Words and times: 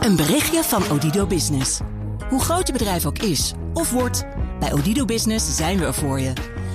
Een 0.00 0.16
berichtje 0.16 0.62
van 0.62 0.90
Odido 0.90 1.26
Business. 1.26 1.80
Hoe 2.28 2.40
groot 2.40 2.66
je 2.66 2.72
bedrijf 2.72 3.06
ook 3.06 3.18
is 3.18 3.52
of 3.74 3.90
wordt, 3.90 4.26
bij 4.60 4.72
Odido 4.72 5.04
Business 5.04 5.56
zijn 5.56 5.78
we 5.78 5.84
er 5.84 5.94
voor 5.94 6.20
je. 6.20 6.32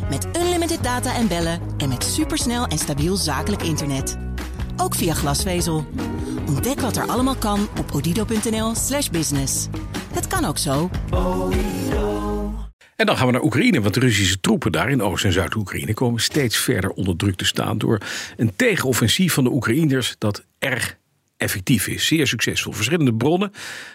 Met 0.10 0.28
unlimited 0.38 0.84
data 0.84 1.16
en 1.16 1.28
bellen 1.28 1.60
en 1.78 1.90
met 1.90 2.04
supersnel 2.04 2.66
en 2.66 2.78
stabiel 2.78 3.16
zakelijk 3.16 3.62
internet. 3.62 4.18
Ook 4.78 4.96
via 4.96 5.14
glasvezel. 5.14 5.86
Ontdek 6.48 6.80
wat 6.80 6.98
er 6.98 7.08
allemaal 7.08 7.36
kan 7.36 7.68
op 7.80 7.92
odido.nl/slash 7.94 9.10
business. 9.10 9.68
Het 10.14 10.28
kan 10.28 10.46
ook 10.46 10.58
zo. 10.58 10.90
En 12.96 13.06
dan 13.06 13.18
gaan 13.18 13.26
we 13.26 13.32
naar 13.32 13.44
Oekraïne, 13.44 13.82
want 13.82 13.94
de 13.94 14.00
Russische 14.00 14.40
troepen 14.40 14.72
daar 14.72 14.90
in 14.90 15.02
Oost- 15.02 15.26
en 15.26 15.34
Zuid-Oekraïne 15.34 15.94
komen 15.94 16.22
steeds 16.22 16.58
verder 16.58 16.90
onder 16.90 17.16
druk 17.16 17.36
te 17.36 17.46
staan 17.46 17.78
door 17.78 18.00
een 18.38 18.56
tegenoffensief 18.56 19.34
van 19.34 19.44
de 19.44 19.52
Oekraïners 19.52 20.16
dat 20.18 20.46
erg 20.60 20.98
effectief 21.38 21.88
is. 21.88 22.08
Zeer 22.08 22.28
succesvol. 22.28 22.74
Verschillende 22.74 23.14
bronnen 23.14 23.52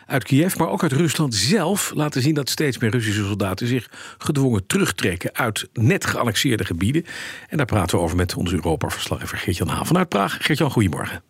uit 0.07 0.25
Kiev, 0.25 0.57
maar 0.57 0.69
ook 0.69 0.83
uit 0.83 0.93
Rusland 0.93 1.35
zelf 1.35 1.93
laten 1.95 2.23
zien 2.23 2.35
dat 2.35 2.49
steeds 2.49 2.79
meer 2.79 2.91
Russische 2.91 3.25
soldaten 3.25 3.67
zich 3.67 3.91
gedwongen 4.19 4.67
terugtrekken 4.67 5.35
uit 5.35 5.69
net 5.73 6.07
geannexeerde 6.07 6.65
gebieden. 6.65 7.05
En 7.49 7.57
daar 7.57 7.67
praten 7.67 7.99
we 7.99 8.05
over 8.05 8.17
met 8.17 8.37
onze 8.37 8.55
Europa-verslaggever 8.55 9.39
Geert-Jan 9.39 9.69
Haan 9.69 9.87
vanuit 9.87 10.09
Praag. 10.09 10.39
Geert-Jan, 10.41 10.71
goedemorgen. 10.71 11.23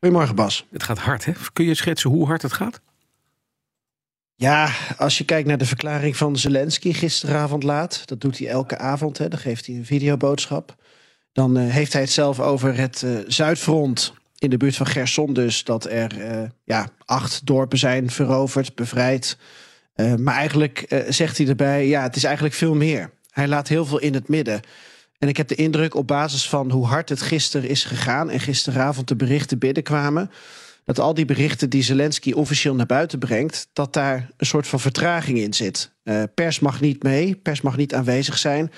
Goedemorgen 0.00 0.34
Bas. 0.34 0.66
Het 0.70 0.82
gaat 0.82 0.98
hard, 0.98 1.24
hè? 1.24 1.32
Kun 1.52 1.64
je 1.64 1.74
schetsen 1.74 2.10
hoe 2.10 2.26
hard 2.26 2.42
het 2.42 2.52
gaat? 2.52 2.80
Ja, 4.34 4.70
als 4.96 5.18
je 5.18 5.24
kijkt 5.24 5.48
naar 5.48 5.58
de 5.58 5.66
verklaring 5.66 6.16
van 6.16 6.36
Zelensky 6.36 6.92
gisteravond 6.92 7.62
laat, 7.62 8.02
dat 8.08 8.20
doet 8.20 8.38
hij 8.38 8.48
elke 8.48 8.78
avond, 8.78 9.18
hè, 9.18 9.28
dan 9.28 9.38
geeft 9.38 9.66
hij 9.66 9.76
een 9.76 9.84
videoboodschap. 9.84 10.74
Dan 11.32 11.58
uh, 11.58 11.70
heeft 11.70 11.92
hij 11.92 12.02
het 12.02 12.10
zelf 12.10 12.40
over 12.40 12.76
het 12.76 13.02
uh, 13.02 13.18
Zuidfront 13.26 14.14
in 14.38 14.50
de 14.50 14.56
buurt 14.56 14.76
van 14.76 14.86
Gerson, 14.86 15.32
dus 15.32 15.64
dat 15.64 15.84
er 15.84 16.18
uh, 16.18 16.48
ja, 16.64 16.88
acht 17.04 17.46
dorpen 17.46 17.78
zijn 17.78 18.10
veroverd, 18.10 18.74
bevrijd. 18.74 19.38
maar 20.16 20.34
eigenlijk 20.34 21.04
zegt 21.08 21.38
hij 21.38 21.46
erbij, 21.46 21.86
ja, 21.86 22.02
het 22.02 22.16
is 22.16 22.24
eigenlijk 22.24 22.54
veel 22.54 22.74
meer. 22.74 23.10
Hij 23.30 23.48
laat 23.48 23.68
heel 23.68 23.86
veel 23.86 23.98
in 23.98 24.14
het 24.14 24.28
midden. 24.28 24.60
En 25.18 25.28
ik 25.28 25.36
heb 25.36 25.48
de 25.48 25.54
indruk 25.54 25.94
op 25.94 26.06
basis 26.06 26.48
van 26.48 26.70
hoe 26.70 26.86
hard 26.86 27.08
het 27.08 27.22
gisteren 27.22 27.68
is 27.68 27.84
gegaan 27.84 28.30
en 28.30 28.40
gisteravond 28.40 29.08
de 29.08 29.16
berichten 29.16 29.58
binnenkwamen 29.58 30.30
dat 30.86 30.98
al 30.98 31.14
die 31.14 31.24
berichten 31.24 31.70
die 31.70 31.82
Zelensky 31.82 32.32
officieel 32.32 32.74
naar 32.74 32.86
buiten 32.86 33.18
brengt, 33.18 33.68
dat 33.72 33.92
daar 33.92 34.30
een 34.36 34.46
soort 34.46 34.66
van 34.66 34.80
vertraging 34.80 35.38
in 35.38 35.54
zit. 35.54 35.92
Pers 36.34 36.60
mag 36.60 36.80
niet 36.80 37.02
mee, 37.02 37.34
pers 37.34 37.60
mag 37.60 37.76
niet 37.76 37.94
aanwezig 37.94 38.38
zijn. 38.38 38.72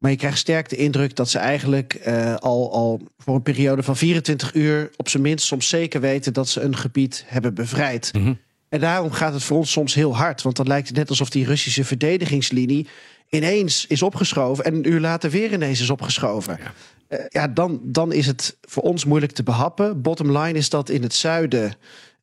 Maar 0.00 0.10
je 0.10 0.16
krijgt 0.16 0.38
sterk 0.38 0.68
de 0.68 0.76
indruk 0.76 1.16
dat 1.16 1.30
ze 1.30 1.38
eigenlijk 1.38 2.00
uh, 2.06 2.34
al, 2.34 2.72
al 2.72 3.00
voor 3.18 3.34
een 3.34 3.42
periode 3.42 3.82
van 3.82 3.96
24 3.96 4.54
uur, 4.54 4.90
op 4.96 5.08
zijn 5.08 5.22
minst 5.22 5.46
soms 5.46 5.68
zeker 5.68 6.00
weten 6.00 6.32
dat 6.32 6.48
ze 6.48 6.60
een 6.60 6.76
gebied 6.76 7.24
hebben 7.26 7.54
bevrijd. 7.54 8.10
Mm 8.12 8.22
-hmm. 8.24 8.38
En 8.68 8.80
daarom 8.80 9.10
gaat 9.10 9.32
het 9.32 9.42
voor 9.42 9.56
ons 9.56 9.70
soms 9.70 9.94
heel 9.94 10.16
hard. 10.16 10.42
Want 10.42 10.56
dan 10.56 10.66
lijkt 10.66 10.88
het 10.88 10.96
net 10.96 11.08
alsof 11.08 11.30
die 11.30 11.44
Russische 11.44 11.84
verdedigingslinie 11.84 12.88
ineens 13.28 13.86
is 13.86 14.02
opgeschoven 14.02 14.64
en 14.64 14.74
een 14.74 14.88
uur 14.88 15.00
later 15.00 15.30
weer 15.30 15.52
ineens 15.52 15.80
is 15.80 15.90
opgeschoven. 15.90 16.58
Ja. 16.62 16.72
Uh, 17.18 17.24
ja, 17.28 17.48
dan, 17.48 17.80
dan 17.82 18.12
is 18.12 18.26
het 18.26 18.56
voor 18.60 18.82
ons 18.82 19.04
moeilijk 19.04 19.32
te 19.32 19.42
behappen. 19.42 20.02
Bottom 20.02 20.38
line 20.38 20.58
is 20.58 20.68
dat 20.68 20.88
in 20.88 21.02
het 21.02 21.14
zuiden 21.14 21.72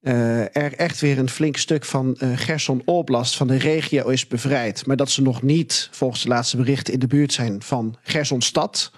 er 0.08 0.74
echt 0.74 1.00
weer 1.00 1.20
een 1.20 1.30
flink 1.30 1.58
stuk 1.58 1.86
van 1.86 2.18
uh, 2.20 2.38
Gerson 2.38 2.82
Oblast 2.86 3.38
van 3.38 3.48
de 3.48 3.58
regio 3.58 4.08
is 4.08 4.28
bevrijd. 4.28 4.86
Maar 4.86 4.96
dat 4.96 5.10
ze 5.10 5.22
nog 5.22 5.42
niet, 5.42 5.90
volgens 5.92 6.22
de 6.22 6.28
laatste 6.28 6.58
berichten, 6.58 6.94
in 6.94 7.00
de 7.00 7.08
buurt 7.08 7.34
zijn 7.34 7.62
van 7.62 7.98
Gerson 8.02 8.42
stad. 8.42 8.92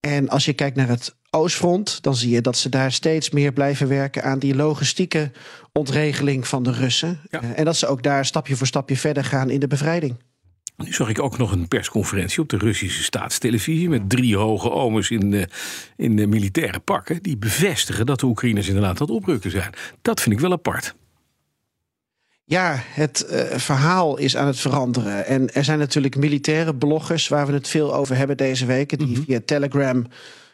En 0.00 0.28
als 0.28 0.44
je 0.44 0.52
kijkt 0.52 0.76
naar 0.76 0.88
het 0.88 1.14
Oostfront, 1.30 2.02
dan 2.02 2.14
zie 2.16 2.30
je 2.30 2.40
dat 2.40 2.56
ze 2.56 2.68
daar 2.68 2.92
steeds 2.92 3.30
meer 3.30 3.52
blijven 3.52 3.88
werken 3.88 4.22
aan 4.24 4.38
die 4.38 4.54
logistieke 4.54 5.30
ontregeling 5.72 6.48
van 6.48 6.62
de 6.62 6.72
Russen. 6.72 7.20
Ja. 7.30 7.42
en 7.42 7.64
dat 7.64 7.76
ze 7.76 7.86
ook 7.86 8.02
daar 8.02 8.26
stapje 8.26 8.56
voor 8.56 8.66
stapje 8.66 8.96
verder 8.96 9.24
gaan 9.24 9.50
in 9.50 9.60
de 9.60 9.66
bevrijding. 9.66 10.16
Nu 10.76 10.92
zag 10.92 11.08
ik 11.08 11.22
ook 11.22 11.38
nog 11.38 11.52
een 11.52 11.68
persconferentie 11.68 12.42
op 12.42 12.48
de 12.48 12.56
Russische 12.56 13.02
staatstelevisie 13.02 13.88
met 13.88 14.10
drie 14.10 14.36
hoge 14.36 14.70
omens 14.70 15.10
in, 15.10 15.30
de, 15.30 15.48
in 15.96 16.16
de 16.16 16.26
militaire 16.26 16.80
pakken. 16.80 17.22
Die 17.22 17.36
bevestigen 17.36 18.06
dat 18.06 18.20
de 18.20 18.26
Oekraïners 18.26 18.66
inderdaad 18.66 19.00
aan 19.00 19.06
het 19.06 19.16
oprukken 19.16 19.50
zijn. 19.50 19.72
Dat 20.02 20.20
vind 20.20 20.34
ik 20.34 20.40
wel 20.40 20.52
apart. 20.52 20.94
Ja, 22.44 22.82
het 22.82 23.26
uh, 23.30 23.58
verhaal 23.58 24.16
is 24.16 24.36
aan 24.36 24.46
het 24.46 24.58
veranderen. 24.58 25.26
En 25.26 25.54
er 25.54 25.64
zijn 25.64 25.78
natuurlijk 25.78 26.16
militaire 26.16 26.74
bloggers 26.74 27.28
waar 27.28 27.46
we 27.46 27.52
het 27.52 27.68
veel 27.68 27.94
over 27.94 28.16
hebben 28.16 28.36
deze 28.36 28.66
week. 28.66 28.98
Die 28.98 29.06
mm 29.06 29.14
-hmm. 29.14 29.24
via 29.24 29.40
Telegram 29.44 30.06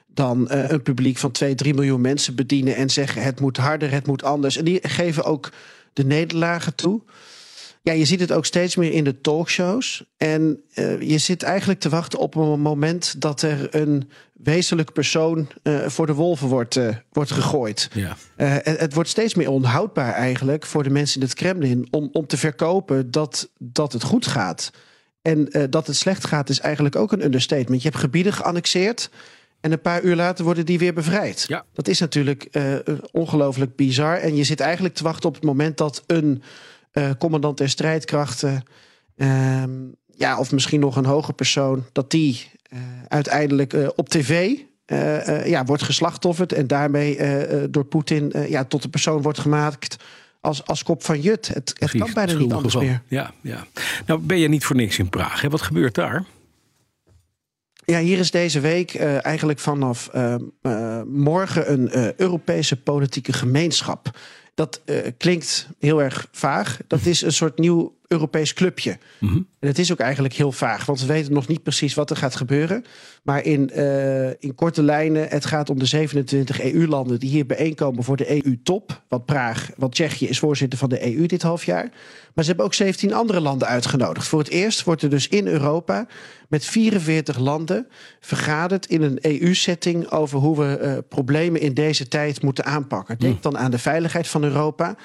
dan 0.06 0.50
een 0.50 0.82
publiek 0.82 1.18
van 1.18 1.30
2, 1.30 1.54
3 1.54 1.74
miljoen 1.74 2.00
mensen 2.00 2.34
bedienen 2.34 2.76
en 2.76 2.90
zeggen 2.90 3.22
het 3.22 3.40
moet 3.40 3.56
harder, 3.56 3.90
het 3.90 4.06
moet 4.06 4.22
anders. 4.22 4.56
En 4.56 4.64
die 4.64 4.78
geven 4.82 5.24
ook 5.24 5.50
de 5.92 6.04
nederlagen 6.04 6.74
toe. 6.74 7.02
Ja, 7.82 7.92
je 7.92 8.04
ziet 8.04 8.20
het 8.20 8.32
ook 8.32 8.46
steeds 8.46 8.76
meer 8.76 8.92
in 8.92 9.04
de 9.04 9.20
talkshows. 9.20 10.04
En 10.16 10.62
uh, 10.74 11.00
je 11.00 11.18
zit 11.18 11.42
eigenlijk 11.42 11.80
te 11.80 11.88
wachten 11.88 12.18
op 12.18 12.34
een 12.34 12.60
moment 12.60 13.20
dat 13.20 13.42
er 13.42 13.74
een 13.74 14.10
wezenlijk 14.32 14.92
persoon 14.92 15.48
uh, 15.62 15.86
voor 15.86 16.06
de 16.06 16.14
wolven 16.14 16.48
wordt, 16.48 16.76
uh, 16.76 16.88
wordt 17.12 17.30
gegooid. 17.30 17.90
Ja. 17.92 18.16
Het, 18.36 18.78
het, 18.80 18.94
wordt 18.94 19.08
steeds 19.08 19.34
meer 19.34 19.50
onhoudbaar 19.50 20.12
eigenlijk 20.12 20.66
voor 20.66 20.82
de 20.82 20.90
mensen 20.90 21.20
in 21.20 21.26
het 21.26 21.36
Kremlin 21.36 21.88
om, 21.90 22.08
om 22.12 22.26
te 22.26 22.36
verkopen 22.36 23.10
dat, 23.10 23.50
dat 23.58 23.92
het 23.92 24.02
goed 24.02 24.26
gaat. 24.26 24.70
En 25.22 25.48
dat 25.70 25.86
het 25.86 25.96
slecht 25.96 26.26
gaat 26.26 26.48
is 26.48 26.60
eigenlijk 26.60 26.96
ook 26.96 27.12
een 27.12 27.24
understatement. 27.24 27.82
Je 27.82 27.88
hebt 27.88 28.00
gebieden 28.00 28.32
geannexeerd. 28.32 29.10
En 29.60 29.72
een 29.72 29.80
paar 29.80 30.02
uur 30.02 30.16
later 30.16 30.44
worden 30.44 30.66
die 30.66 30.78
weer 30.78 30.94
bevrijd. 30.94 31.44
Ja. 31.48 31.64
Dat 31.72 31.88
is 31.88 32.00
natuurlijk 32.00 32.48
ongelooflijk 33.12 33.76
bizar. 33.76 34.16
En 34.16 34.36
je 34.36 34.44
zit 34.44 34.60
eigenlijk 34.60 34.94
te 34.94 35.02
wachten 35.02 35.28
op 35.28 35.34
het 35.34 35.44
moment 35.44 35.76
dat 35.76 36.02
een 36.06 36.42
uh, 36.42 36.42
commandant 37.18 37.58
der 37.58 37.68
strijdkrachten, 37.68 38.62
uh, 39.16 39.62
ja, 40.06 40.38
of 40.38 40.52
misschien 40.52 40.80
nog 40.80 40.96
een 40.96 41.04
hoge 41.04 41.32
persoon, 41.32 41.84
dat 41.92 42.10
die 42.10 42.50
uh, 42.72 42.78
uiteindelijk 43.08 43.72
uh, 43.72 43.88
op 43.96 44.08
tv 44.08 44.56
ja, 45.44 45.64
wordt 45.64 45.82
geslachtofferd 45.82 46.52
en 46.52 46.66
daarmee 46.66 47.18
door 47.70 47.84
Poetin 47.84 48.32
ja, 48.48 48.64
tot 48.64 48.82
de 48.82 48.88
persoon 48.88 49.22
wordt 49.22 49.38
gemaakt 49.38 49.96
als, 50.40 50.66
als 50.66 50.82
kop 50.82 51.04
van 51.04 51.20
Jut. 51.20 51.48
Het, 51.48 51.74
het 51.78 51.90
kan 51.90 52.10
bijna 52.14 52.32
niet 52.32 52.52
anders 52.52 52.76
meer. 52.76 53.02
Ja, 53.08 53.32
ja. 53.40 53.66
Nou 54.06 54.20
ben 54.20 54.38
je 54.38 54.48
niet 54.48 54.64
voor 54.64 54.76
niks 54.76 54.98
in 54.98 55.08
Praag. 55.08 55.40
Hè? 55.40 55.48
Wat 55.48 55.62
gebeurt 55.62 55.94
daar? 55.94 56.24
Ja, 57.84 57.98
hier 57.98 58.18
is 58.18 58.30
deze 58.30 58.60
week 58.60 58.94
uh, 58.94 59.24
eigenlijk 59.24 59.58
vanaf 59.58 60.10
uh, 60.14 60.34
uh, 60.62 61.02
morgen 61.02 61.72
een 61.72 62.12
Europese 62.20 62.76
politieke 62.76 63.32
gemeenschap. 63.32 64.18
Dat 64.60 64.80
klinkt 65.16 65.68
heel 65.78 66.02
erg 66.02 66.28
vaag. 66.32 66.78
Dat 66.86 67.04
is 67.04 67.22
een 67.22 67.32
soort 67.32 67.58
nieuw 67.58 67.94
Europees 68.12 68.52
clubje. 68.52 68.98
Mm 69.18 69.28
-hmm. 69.28 69.46
En 69.58 69.68
het 69.68 69.78
is 69.78 69.92
ook 69.92 69.98
eigenlijk 69.98 70.34
heel 70.34 70.52
vaag, 70.52 70.86
want 70.86 71.00
we 71.00 71.06
weten 71.06 71.32
nog 71.32 71.46
niet 71.46 71.62
precies 71.62 71.94
wat 71.94 72.10
er 72.10 72.16
gaat 72.16 72.36
gebeuren. 72.36 72.84
Maar 73.22 73.44
in, 73.44 73.70
in 74.38 74.54
korte 74.54 74.82
lijnen, 74.82 75.28
het 75.28 75.44
gaat 75.44 75.70
om 75.70 75.78
de 75.78 75.86
27 75.86 76.62
EU-landen 76.62 77.20
die 77.20 77.30
hier 77.30 77.46
bijeenkomen 77.46 78.04
voor 78.04 78.16
de 78.16 78.44
EU-top. 78.44 79.02
Want 79.08 79.24
Praag, 79.24 79.70
want 79.76 79.92
Tsjechië 79.92 80.26
is 80.26 80.38
voorzitter 80.38 80.78
van 80.78 80.88
de 80.88 81.16
EU 81.16 81.26
dit 81.26 81.42
half 81.42 81.64
jaar. 81.64 81.90
Maar 82.34 82.44
ze 82.44 82.50
hebben 82.50 82.64
ook 82.64 82.74
17 82.74 83.12
andere 83.12 83.40
landen 83.40 83.68
uitgenodigd. 83.68 84.28
Voor 84.28 84.38
het 84.38 84.48
eerst 84.48 84.84
wordt 84.84 85.02
er 85.02 85.10
dus 85.10 85.28
in 85.28 85.46
Europa 85.46 86.06
met 86.48 86.64
44 86.64 87.38
landen 87.38 87.86
vergaderd 88.20 88.86
in 88.86 89.02
een 89.02 89.18
EU-setting 89.20 90.10
over 90.10 90.38
hoe 90.38 90.58
we 90.58 90.78
uh, 90.82 90.98
problemen 91.08 91.60
in 91.60 91.74
deze 91.74 92.08
tijd 92.08 92.42
moeten 92.42 92.64
aanpakken. 92.64 93.18
Denk 93.18 93.34
mm. 93.34 93.40
dan 93.40 93.58
aan 93.58 93.70
de 93.70 93.78
veiligheid 93.78 94.28
van 94.28 94.44
Europa, 94.44 94.96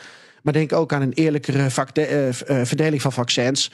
maar 0.46 0.54
denk 0.54 0.74
ook 0.74 0.94
aan 0.94 1.02
een 1.02 1.14
eerlijkere 1.14 1.70
uh, 1.98 2.28
uh, 2.28 2.32
verdeling 2.66 3.02
van 3.02 3.12
vaccins. 3.12 3.72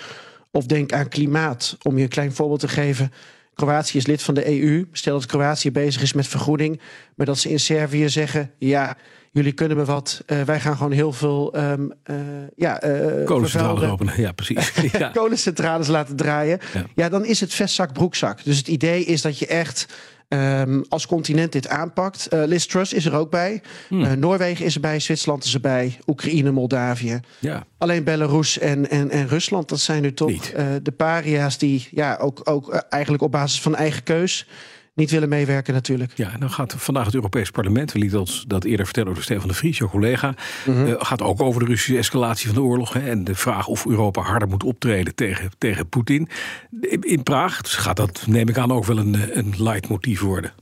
Of 0.51 0.65
denk 0.65 0.93
aan 0.93 1.07
klimaat, 1.07 1.77
om 1.81 1.97
je 1.97 2.03
een 2.03 2.09
klein 2.09 2.33
voorbeeld 2.33 2.59
te 2.59 2.67
geven. 2.67 3.11
Kroatië 3.53 3.97
is 3.97 4.05
lid 4.05 4.21
van 4.23 4.33
de 4.33 4.61
EU. 4.61 4.87
Stel 4.91 5.13
dat 5.13 5.25
Kroatië 5.25 5.71
bezig 5.71 6.01
is 6.01 6.13
met 6.13 6.27
vergoeding, 6.27 6.81
maar 7.15 7.25
dat 7.25 7.37
ze 7.37 7.49
in 7.49 7.59
Servië 7.59 8.09
zeggen: 8.09 8.51
ja, 8.57 8.97
jullie 9.31 9.51
kunnen 9.51 9.77
me 9.77 9.85
wat. 9.85 10.23
Uh, 10.27 10.41
wij 10.41 10.59
gaan 10.59 10.77
gewoon 10.77 10.91
heel 10.91 11.13
veel. 11.13 11.57
Um, 11.57 11.93
uh, 12.05 12.17
ja, 12.55 12.83
uh, 12.83 13.25
kolencentrales 13.25 13.89
openen. 13.89 14.21
Ja, 14.21 14.31
precies. 14.31 14.71
ja. 14.97 15.09
kolencentrales 15.09 15.87
laten 15.87 16.15
draaien. 16.15 16.59
Ja. 16.73 16.85
ja. 16.95 17.09
dan 17.09 17.25
is 17.25 17.39
het 17.39 17.53
vestzak, 17.53 17.93
broekzak. 17.93 18.43
Dus 18.43 18.57
het 18.57 18.67
idee 18.67 19.05
is 19.05 19.21
dat 19.21 19.39
je 19.39 19.47
echt. 19.47 19.85
Um, 20.33 20.83
als 20.89 21.07
continent 21.07 21.51
dit 21.51 21.67
aanpakt. 21.67 22.27
Uh, 22.33 22.43
Liz 22.45 22.65
Truss 22.65 22.93
is 22.93 23.05
er 23.05 23.13
ook 23.13 23.29
bij. 23.29 23.61
Hmm. 23.87 24.01
Uh, 24.01 24.11
Noorwegen 24.11 24.65
is 24.65 24.75
erbij, 24.75 24.99
Zwitserland 24.99 25.43
is 25.43 25.53
erbij, 25.53 25.99
Oekraïne, 26.07 26.51
Moldavië. 26.51 27.19
Ja. 27.39 27.63
Alleen 27.77 28.03
Belarus 28.03 28.59
en, 28.59 28.89
en, 28.89 29.09
en 29.09 29.27
Rusland, 29.27 29.69
dat 29.69 29.79
zijn 29.79 30.01
nu 30.01 30.13
toch 30.13 30.29
uh, 30.29 30.65
de 30.83 30.91
paria's 30.91 31.57
die 31.57 31.87
ja, 31.91 32.17
ook, 32.21 32.41
ook 32.43 32.73
eigenlijk 32.73 33.23
op 33.23 33.31
basis 33.31 33.61
van 33.61 33.75
eigen 33.75 34.03
keus 34.03 34.47
niet 35.01 35.11
willen 35.11 35.29
meewerken 35.29 35.73
natuurlijk. 35.73 36.11
Ja, 36.15 36.31
dan 36.39 36.49
gaat 36.49 36.73
vandaag 36.77 37.05
het 37.05 37.15
Europees 37.15 37.51
Parlement, 37.51 37.91
we 37.91 37.99
lieten 37.99 38.19
ons 38.19 38.43
dat 38.47 38.63
eerder 38.63 38.85
vertellen 38.85 39.13
door 39.13 39.23
Stefan 39.23 39.47
de 39.47 39.53
Vries, 39.53 39.77
jouw 39.77 39.89
collega, 39.89 40.33
mm 40.65 40.73
-hmm. 40.73 40.87
uh, 40.87 40.93
gaat 40.97 41.21
ook 41.21 41.41
over 41.41 41.59
de 41.61 41.67
Russische 41.67 41.97
escalatie 41.97 42.45
van 42.45 42.55
de 42.55 42.61
oorlog 42.61 42.93
hè, 42.93 43.09
en 43.09 43.23
de 43.23 43.35
vraag 43.35 43.67
of 43.67 43.85
Europa 43.85 44.21
harder 44.21 44.47
moet 44.47 44.63
optreden 44.63 45.15
tegen, 45.15 45.49
tegen 45.57 45.89
Poetin. 45.89 46.29
In 46.99 47.23
Praag 47.23 47.61
dus 47.61 47.75
gaat 47.75 47.95
dat, 47.95 48.23
neem 48.27 48.49
ik 48.49 48.57
aan, 48.57 48.71
ook 48.71 48.85
wel 48.85 48.97
een, 48.97 49.37
een 49.37 49.53
leidmotief 49.57 50.21
worden. 50.21 50.53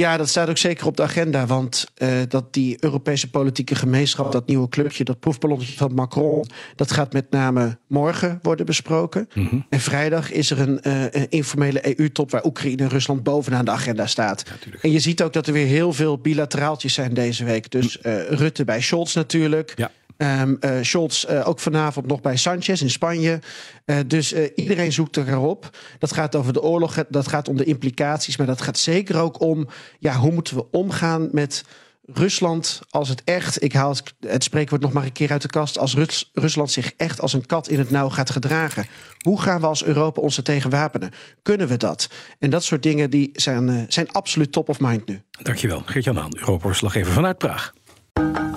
Ja, 0.00 0.16
dat 0.16 0.28
staat 0.28 0.48
ook 0.48 0.58
zeker 0.58 0.86
op 0.86 0.96
de 0.96 1.02
agenda. 1.02 1.46
Want 1.46 1.86
uh, 1.98 2.08
dat 2.28 2.52
die 2.52 2.76
Europese 2.80 3.30
politieke 3.30 3.74
gemeenschap, 3.74 4.32
dat 4.32 4.46
nieuwe 4.46 4.68
clubje, 4.68 5.04
dat 5.04 5.20
proefballonnetje 5.20 5.76
van 5.76 5.94
Macron, 5.94 6.44
dat 6.76 6.92
gaat 6.92 7.12
met 7.12 7.30
name 7.30 7.78
morgen 7.86 8.38
worden 8.42 8.66
besproken. 8.66 9.28
Mm 9.34 9.46
-hmm. 9.46 9.66
En 9.68 9.80
vrijdag 9.80 10.32
is 10.32 10.50
er 10.50 10.60
een, 10.60 10.80
uh, 10.82 11.02
een 11.02 11.30
informele 11.30 11.98
EU-top 11.98 12.30
waar 12.30 12.44
Oekraïne 12.44 12.82
en 12.82 12.88
Rusland 12.88 13.22
bovenaan 13.22 13.64
de 13.64 13.70
agenda 13.70 14.06
staat. 14.06 14.44
Ja, 14.46 14.78
en 14.80 14.90
je 14.90 15.00
ziet 15.00 15.22
ook 15.22 15.32
dat 15.32 15.46
er 15.46 15.52
weer 15.52 15.66
heel 15.66 15.92
veel 15.92 16.18
bilateraaltjes 16.18 16.94
zijn 16.94 17.14
deze 17.14 17.44
week. 17.44 17.70
Dus 17.70 17.98
uh, 18.02 18.28
Rutte 18.28 18.64
bij 18.64 18.80
Scholz 18.80 19.14
natuurlijk. 19.14 19.72
Ja. 19.76 19.90
Um, 20.22 20.58
Scholz 20.82 21.24
uh, 21.24 21.48
ook 21.48 21.58
vanavond 21.58 22.06
nog 22.06 22.20
bij 22.20 22.36
Sanchez 22.36 22.80
in 22.80 22.90
Spanje. 22.90 23.40
Uh, 23.86 23.96
dus 24.06 24.34
iedereen 24.54 24.92
zoekt 24.92 25.16
erop. 25.16 25.78
Dat 25.98 26.12
gaat 26.12 26.36
over 26.36 26.52
de 26.52 26.62
oorlog, 26.62 27.04
dat 27.08 27.28
gaat 27.28 27.48
om 27.48 27.56
de 27.56 27.64
implicaties. 27.64 28.36
Maar 28.36 28.46
dat 28.46 28.62
gaat 28.62 28.78
zeker 28.78 29.20
ook 29.20 29.40
om 29.40 29.68
ja, 29.98 30.16
hoe 30.16 30.32
moeten 30.32 30.56
we 30.56 30.70
omgaan 30.70 31.28
met 31.32 31.64
Rusland 32.12 32.80
als 32.90 33.08
het 33.08 33.22
echt, 33.24 33.62
ik 33.62 33.72
haal 33.72 33.94
het, 34.20 34.44
spreekwoord 34.44 34.82
nog 34.82 34.92
maar 34.92 35.04
een 35.04 35.12
keer 35.12 35.30
uit 35.30 35.42
de 35.42 35.48
kast, 35.48 35.78
als 35.78 35.94
Rus, 35.94 36.30
Rusland 36.32 36.70
zich 36.70 36.92
echt 36.96 37.20
als 37.20 37.32
een 37.32 37.46
kat 37.46 37.68
in 37.68 37.78
het 37.78 37.90
nauw 37.90 38.08
gaat 38.08 38.30
gedragen. 38.30 38.86
Hoe 39.24 39.40
gaan 39.40 39.60
we 39.60 39.66
als 39.66 39.84
Europa 39.84 40.20
ons 40.20 40.36
er 40.36 40.42
tegen 40.42 40.70
wapenen? 40.70 41.10
Kunnen 41.42 41.68
we 41.68 41.76
dat? 41.76 42.10
En 42.38 42.50
dat 42.50 42.64
soort 42.64 42.82
dingen 42.82 43.10
die 43.10 43.30
zijn, 43.32 43.86
zijn 43.88 44.10
absoluut 44.12 44.52
top 44.52 44.68
of 44.68 44.80
mind 44.80 45.06
nu. 45.06 45.22
Dankjewel, 45.42 45.82
Geert-Jan 45.84 46.16
Haan, 46.16 46.36
Europa-verslaggever 46.38 47.12
vanuit 47.12 47.38
Praag. 47.38 47.72